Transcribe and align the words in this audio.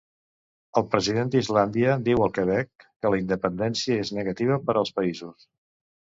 El 0.79 0.85
president 0.93 1.29
d'Islàndia 1.35 1.97
diu 2.07 2.23
al 2.27 2.33
Quebec 2.39 2.87
que 2.87 3.13
la 3.17 3.21
independència 3.25 4.01
és 4.07 4.15
negativa 4.21 4.59
per 4.71 4.79
als 4.83 4.97
països. 4.99 5.47